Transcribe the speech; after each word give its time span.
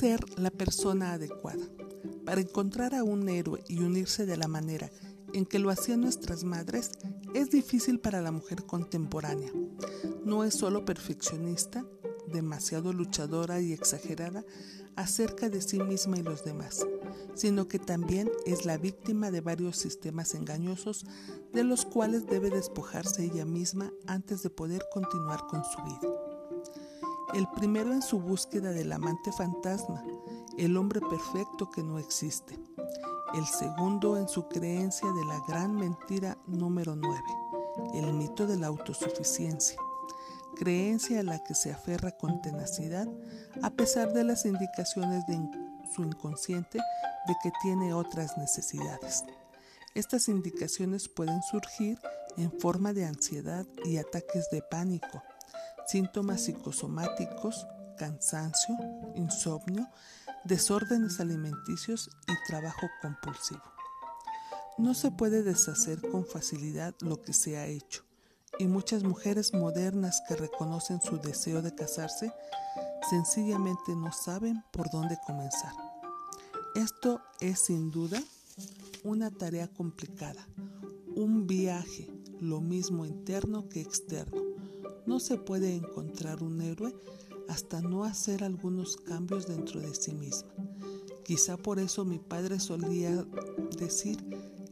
ser 0.00 0.24
la 0.38 0.50
persona 0.50 1.12
adecuada? 1.12 1.62
Para 2.24 2.40
encontrar 2.40 2.94
a 2.94 3.04
un 3.04 3.28
héroe 3.28 3.62
y 3.68 3.80
unirse 3.80 4.24
de 4.24 4.38
la 4.38 4.48
manera 4.48 4.90
en 5.34 5.44
que 5.44 5.58
lo 5.58 5.68
hacían 5.68 6.00
nuestras 6.00 6.42
madres 6.42 6.92
es 7.34 7.50
difícil 7.50 8.00
para 8.00 8.22
la 8.22 8.32
mujer 8.32 8.64
contemporánea. 8.64 9.52
No 10.24 10.42
es 10.42 10.54
solo 10.54 10.86
perfeccionista, 10.86 11.84
demasiado 12.32 12.94
luchadora 12.94 13.60
y 13.60 13.74
exagerada 13.74 14.46
acerca 14.96 15.50
de 15.50 15.60
sí 15.60 15.78
misma 15.78 16.16
y 16.18 16.22
los 16.22 16.44
demás, 16.44 16.86
sino 17.34 17.68
que 17.68 17.78
también 17.78 18.30
es 18.46 18.64
la 18.64 18.78
víctima 18.78 19.30
de 19.30 19.42
varios 19.42 19.76
sistemas 19.76 20.34
engañosos 20.34 21.04
de 21.52 21.62
los 21.62 21.84
cuales 21.84 22.26
debe 22.26 22.48
despojarse 22.48 23.24
ella 23.24 23.44
misma 23.44 23.92
antes 24.06 24.42
de 24.42 24.48
poder 24.48 24.82
continuar 24.94 25.46
con 25.46 25.62
su 25.62 25.82
vida. 25.82 26.19
El 27.34 27.48
primero 27.48 27.92
en 27.92 28.02
su 28.02 28.20
búsqueda 28.20 28.72
del 28.72 28.92
amante 28.92 29.32
fantasma, 29.32 30.04
el 30.58 30.76
hombre 30.76 31.00
perfecto 31.00 31.70
que 31.70 31.82
no 31.82 31.98
existe. 31.98 32.58
El 33.34 33.46
segundo 33.46 34.16
en 34.16 34.28
su 34.28 34.48
creencia 34.48 35.08
de 35.08 35.24
la 35.26 35.40
gran 35.46 35.74
mentira 35.76 36.36
número 36.46 36.96
9, 36.96 37.22
el 37.94 38.12
mito 38.12 38.46
de 38.46 38.56
la 38.56 38.66
autosuficiencia 38.66 39.80
creencia 40.56 41.20
a 41.20 41.22
la 41.22 41.42
que 41.42 41.54
se 41.54 41.72
aferra 41.72 42.10
con 42.12 42.42
tenacidad 42.42 43.08
a 43.62 43.70
pesar 43.70 44.12
de 44.12 44.24
las 44.24 44.44
indicaciones 44.44 45.26
de 45.26 45.40
su 45.94 46.02
inconsciente 46.02 46.78
de 47.26 47.34
que 47.42 47.50
tiene 47.62 47.94
otras 47.94 48.36
necesidades. 48.36 49.24
Estas 49.94 50.28
indicaciones 50.28 51.08
pueden 51.08 51.42
surgir 51.42 51.98
en 52.36 52.52
forma 52.52 52.92
de 52.92 53.06
ansiedad 53.06 53.66
y 53.84 53.96
ataques 53.96 54.48
de 54.50 54.62
pánico, 54.62 55.22
síntomas 55.90 56.42
psicosomáticos, 56.42 57.66
cansancio, 57.98 58.76
insomnio, 59.16 59.88
desórdenes 60.44 61.18
alimenticios 61.18 62.10
y 62.28 62.32
trabajo 62.46 62.86
compulsivo. 63.02 63.62
No 64.78 64.94
se 64.94 65.10
puede 65.10 65.42
deshacer 65.42 66.00
con 66.00 66.24
facilidad 66.24 66.94
lo 67.00 67.20
que 67.20 67.32
se 67.32 67.58
ha 67.58 67.66
hecho 67.66 68.04
y 68.60 68.66
muchas 68.66 69.02
mujeres 69.02 69.52
modernas 69.52 70.22
que 70.28 70.36
reconocen 70.36 71.00
su 71.00 71.18
deseo 71.18 71.60
de 71.60 71.74
casarse 71.74 72.32
sencillamente 73.08 73.96
no 73.96 74.12
saben 74.12 74.62
por 74.70 74.90
dónde 74.90 75.18
comenzar. 75.26 75.72
Esto 76.76 77.20
es 77.40 77.58
sin 77.58 77.90
duda 77.90 78.22
una 79.02 79.30
tarea 79.32 79.66
complicada, 79.66 80.46
un 81.16 81.48
viaje, 81.48 82.08
lo 82.38 82.60
mismo 82.60 83.04
interno 83.06 83.68
que 83.68 83.80
externo. 83.80 84.49
No 85.06 85.20
se 85.20 85.36
puede 85.36 85.74
encontrar 85.74 86.42
un 86.42 86.60
héroe 86.60 86.94
hasta 87.48 87.80
no 87.80 88.04
hacer 88.04 88.44
algunos 88.44 88.96
cambios 88.96 89.46
dentro 89.46 89.80
de 89.80 89.94
sí 89.94 90.14
misma. 90.14 90.50
Quizá 91.24 91.56
por 91.56 91.78
eso 91.78 92.04
mi 92.04 92.18
padre 92.18 92.60
solía 92.60 93.24
decir 93.78 94.18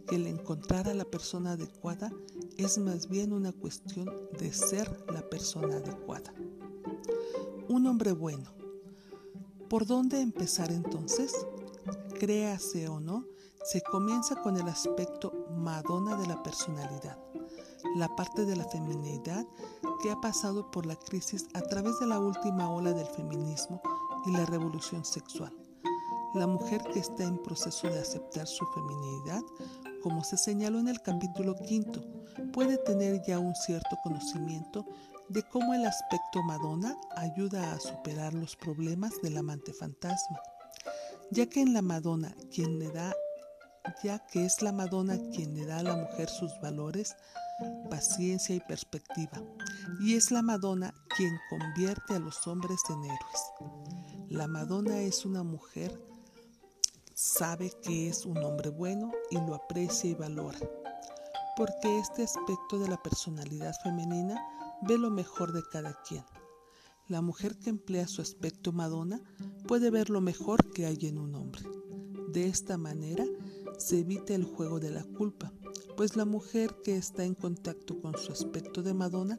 que 0.07 0.17
el 0.17 0.27
encontrar 0.27 0.89
a 0.89 0.95
la 0.95 1.05
persona 1.05 1.53
adecuada 1.53 2.13
es 2.57 2.79
más 2.79 3.09
bien 3.09 3.33
una 3.33 3.53
cuestión 3.53 4.11
de 4.39 4.53
ser 4.53 5.05
la 5.13 5.29
persona 5.29 5.77
adecuada. 5.77 6.33
Un 7.69 7.87
hombre 7.87 8.13
bueno. 8.13 8.51
¿Por 9.69 9.87
dónde 9.87 10.21
empezar 10.21 10.73
entonces? 10.73 11.35
Créase 12.19 12.89
o 12.89 13.01
no, 13.01 13.27
se 13.65 13.83
comienza 13.83 14.37
con 14.37 14.57
el 14.57 14.67
aspecto 14.67 15.47
Madonna 15.57 16.17
de 16.17 16.27
la 16.27 16.43
personalidad, 16.43 17.19
la 17.97 18.09
parte 18.17 18.45
de 18.45 18.57
la 18.57 18.65
feminidad 18.65 19.47
que 20.03 20.11
ha 20.11 20.21
pasado 20.21 20.71
por 20.71 20.87
la 20.87 20.97
crisis 20.97 21.47
a 21.55 21.61
través 21.61 21.99
de 22.01 22.07
la 22.07 22.19
última 22.19 22.71
ola 22.71 22.93
del 22.93 23.07
feminismo 23.07 23.81
y 24.27 24.33
la 24.33 24.47
revolución 24.47 25.05
sexual. 25.05 25.53
La 26.35 26.47
mujer 26.47 26.83
que 26.93 27.01
está 27.01 27.25
en 27.25 27.39
proceso 27.43 27.89
de 27.89 28.01
aceptar 28.01 28.47
su 28.47 28.67
feminidad 28.67 29.43
como 30.03 30.25
se 30.25 30.37
señaló 30.37 30.79
en 30.79 30.89
el 30.89 31.01
capítulo 31.03 31.55
quinto, 31.57 32.01
puede 32.53 32.79
tener 32.79 33.23
ya 33.27 33.39
un 33.39 33.55
cierto 33.55 33.97
conocimiento 34.03 34.87
de 35.29 35.43
cómo 35.43 35.75
el 35.75 35.85
aspecto 35.85 36.43
Madonna 36.43 36.97
ayuda 37.17 37.73
a 37.73 37.81
superar 37.81 38.33
los 38.33 38.57
problemas 38.57 39.13
del 39.23 39.37
amante 39.37 39.73
fantasma, 39.73 40.41
ya 41.31 41.47
que 41.47 41.61
en 41.61 41.75
la 41.75 41.83
Madonna 41.83 42.35
quien 42.51 42.79
le 42.79 42.91
da 42.91 43.13
ya 44.03 44.19
que 44.27 44.45
es 44.45 44.61
la 44.61 44.73
Madonna 44.73 45.19
quien 45.35 45.55
le 45.55 45.65
da 45.65 45.79
a 45.79 45.83
la 45.83 45.97
mujer 45.97 46.29
sus 46.29 46.53
valores, 46.61 47.17
paciencia 47.91 48.55
y 48.55 48.61
perspectiva, 48.61 49.43
y 50.01 50.15
es 50.15 50.31
la 50.31 50.43
Madonna 50.43 50.95
quien 51.17 51.37
convierte 51.51 52.15
a 52.15 52.19
los 52.19 52.47
hombres 52.47 52.81
en 52.91 53.05
héroes. 53.05 54.29
La 54.29 54.47
Madonna 54.47 55.01
es 55.01 55.25
una 55.25 55.43
mujer 55.43 55.99
sabe 57.19 57.73
que 57.83 58.09
es 58.09 58.25
un 58.25 58.39
hombre 58.45 58.71
bueno 58.71 59.11
y 59.33 59.35
lo 59.39 59.57
aprecia 59.57 60.09
y 60.09 60.15
valora, 60.15 60.61
porque 61.57 61.99
este 61.99 62.23
aspecto 62.23 62.79
de 62.79 62.87
la 62.87 63.03
personalidad 63.03 63.75
femenina 63.83 64.41
ve 64.83 64.97
lo 64.99 65.11
mejor 65.11 65.53
de 65.53 65.65
cada 65.69 66.01
quien. 66.03 66.25
La 67.09 67.21
mujer 67.21 67.59
que 67.59 67.71
emplea 67.71 68.07
su 68.07 68.23
aspecto 68.23 68.71
Madonna 68.71 69.21
puede 69.67 69.91
ver 69.91 70.11
lo 70.11 70.21
mejor 70.21 70.71
que 70.71 70.87
hay 70.87 70.99
en 71.03 71.19
un 71.19 71.35
hombre. 71.35 71.65
De 72.29 72.47
esta 72.47 72.79
manera 72.79 73.25
se 73.79 73.99
evita 73.99 74.37
el 74.37 74.45
juego 74.45 74.79
de 74.79 74.91
la 74.91 75.03
culpa, 75.03 75.53
pues 75.99 76.15
la 76.15 76.25
mujer 76.25 76.77
que 76.85 76.97
está 76.97 77.25
en 77.25 77.35
contacto 77.35 78.01
con 78.01 78.17
su 78.17 78.31
aspecto 78.31 78.85
de 78.85 78.95
Madonna 78.95 79.37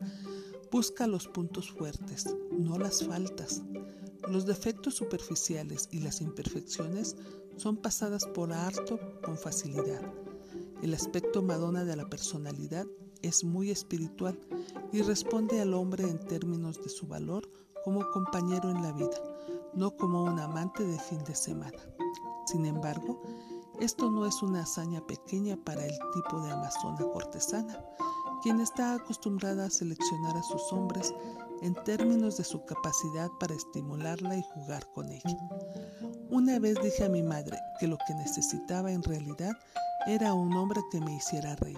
busca 0.69 1.07
los 1.07 1.25
puntos 1.25 1.71
fuertes, 1.71 2.35
no 2.51 2.77
las 2.77 3.05
faltas. 3.05 3.61
Los 4.27 4.45
defectos 4.45 4.95
superficiales 4.95 5.87
y 5.89 6.01
las 6.01 6.19
imperfecciones 6.19 7.15
son 7.55 7.77
pasadas 7.77 8.25
por 8.25 8.51
harto 8.51 8.99
con 9.23 9.37
facilidad. 9.37 10.01
El 10.83 10.93
aspecto 10.93 11.41
Madonna 11.41 11.85
de 11.85 11.95
la 11.95 12.09
personalidad 12.09 12.85
es 13.21 13.45
muy 13.45 13.71
espiritual 13.71 14.37
y 14.91 15.01
responde 15.01 15.61
al 15.61 15.73
hombre 15.73 16.03
en 16.03 16.19
términos 16.19 16.83
de 16.83 16.89
su 16.89 17.07
valor 17.07 17.49
como 17.85 18.05
compañero 18.11 18.69
en 18.69 18.83
la 18.83 18.91
vida, 18.91 19.23
no 19.75 19.95
como 19.95 20.25
un 20.25 20.37
amante 20.39 20.83
de 20.83 20.99
fin 20.99 21.23
de 21.23 21.35
semana. 21.35 21.79
Sin 22.47 22.65
embargo, 22.65 23.21
esto 23.79 24.09
no 24.09 24.25
es 24.25 24.41
una 24.43 24.63
hazaña 24.63 25.05
pequeña 25.05 25.57
para 25.57 25.85
el 25.85 25.97
tipo 26.13 26.41
de 26.41 26.51
amazona 26.51 26.99
cortesana, 27.13 27.83
quien 28.41 28.59
está 28.59 28.93
acostumbrada 28.93 29.65
a 29.65 29.69
seleccionar 29.69 30.35
a 30.35 30.43
sus 30.43 30.71
hombres 30.71 31.13
en 31.61 31.73
términos 31.83 32.37
de 32.37 32.43
su 32.43 32.63
capacidad 32.65 33.29
para 33.39 33.55
estimularla 33.55 34.37
y 34.37 34.43
jugar 34.53 34.85
con 34.93 35.11
ella. 35.11 35.37
Una 36.29 36.59
vez 36.59 36.77
dije 36.81 37.05
a 37.05 37.09
mi 37.09 37.23
madre 37.23 37.57
que 37.79 37.87
lo 37.87 37.97
que 38.07 38.13
necesitaba 38.15 38.91
en 38.91 39.03
realidad 39.03 39.57
era 40.07 40.33
un 40.33 40.53
hombre 40.55 40.81
que 40.91 40.99
me 41.01 41.15
hiciera 41.15 41.55
reír. 41.55 41.77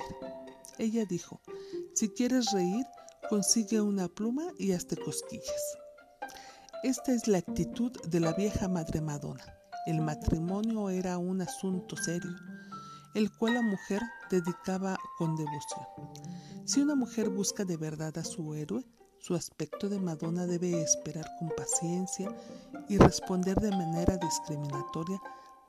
Ella 0.78 1.06
dijo, 1.06 1.42
si 1.94 2.10
quieres 2.10 2.52
reír, 2.52 2.86
consigue 3.30 3.82
una 3.82 4.08
pluma 4.08 4.44
y 4.58 4.72
hazte 4.72 4.98
cosquillas. 4.98 5.78
Esta 6.84 7.12
es 7.14 7.28
la 7.28 7.38
actitud 7.38 7.92
de 8.08 8.20
la 8.20 8.34
vieja 8.34 8.68
madre 8.68 9.02
Madonna. 9.02 9.61
El 9.86 10.02
matrimonio 10.02 10.90
era 10.90 11.18
un 11.18 11.42
asunto 11.42 11.96
serio, 11.98 12.36
el 13.16 13.32
cual 13.32 13.56
la 13.56 13.62
mujer 13.62 14.02
dedicaba 14.30 14.98
con 15.18 15.36
devoción. 15.36 15.86
Si 16.66 16.82
una 16.82 16.96
mujer 16.96 17.30
busca 17.30 17.66
de 17.66 17.78
verdad 17.78 18.18
a 18.18 18.24
su 18.24 18.54
héroe, 18.54 18.86
su 19.20 19.36
aspecto 19.36 19.90
de 19.90 20.00
Madonna 20.00 20.46
debe 20.46 20.82
esperar 20.82 21.26
con 21.40 21.50
paciencia 21.56 22.34
y 22.90 22.98
responder 22.98 23.60
de 23.60 23.72
manera 23.72 24.18
discriminatoria, 24.18 25.20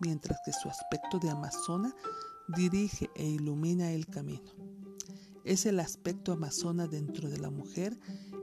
mientras 0.00 0.38
que 0.44 0.52
su 0.52 0.68
aspecto 0.68 1.18
de 1.18 1.30
Amazona 1.30 1.94
dirige 2.48 3.10
e 3.14 3.26
ilumina 3.26 3.92
el 3.92 4.06
camino. 4.06 4.52
Es 5.44 5.66
el 5.66 5.80
aspecto 5.80 6.32
amazona 6.32 6.86
dentro 6.86 7.28
de 7.28 7.38
la 7.38 7.50
mujer 7.50 7.98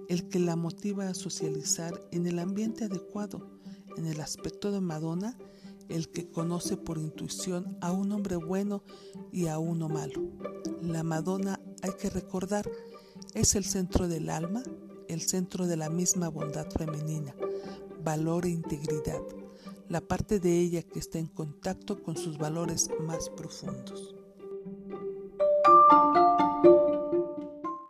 el 0.10 0.28
que 0.28 0.40
la 0.40 0.56
motiva 0.56 1.08
a 1.08 1.14
socializar 1.14 1.94
en 2.12 2.26
el 2.28 2.40
ambiente 2.40 2.86
adecuado. 2.86 3.60
En 3.96 4.06
el 4.06 4.20
aspecto 4.22 4.72
de 4.72 4.82
Madonna, 4.82 5.38
el 5.90 6.10
que 6.10 6.30
conoce 6.30 6.78
por 6.78 6.98
intuición 6.98 7.78
a 7.82 7.92
un 7.92 8.12
hombre 8.12 8.36
bueno 8.36 8.84
y 9.32 9.48
a 9.48 9.60
uno 9.60 9.90
malo. 9.90 10.22
La 10.82 11.04
Madonna, 11.04 11.60
hay 11.82 11.92
que 12.00 12.10
recordar, 12.10 12.70
es 13.34 13.56
el 13.56 13.66
centro 13.66 14.08
del 14.08 14.30
alma, 14.30 14.64
el 15.08 15.22
centro 15.22 15.68
de 15.68 15.76
la 15.78 15.90
misma 15.90 16.30
bondad 16.30 16.70
femenina, 16.70 17.36
valor 18.04 18.46
e 18.46 18.50
integridad, 18.50 19.22
la 19.90 20.02
parte 20.02 20.40
de 20.40 20.60
ella 20.60 20.84
que 20.84 21.00
está 21.00 21.18
en 21.18 21.28
contacto 21.28 22.02
con 22.04 22.16
sus 22.16 22.38
valores 22.38 22.90
más 23.00 23.30
profundos. 23.30 24.16